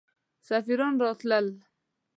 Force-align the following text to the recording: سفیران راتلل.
سفیران 0.47 0.93
راتلل. 1.01 1.47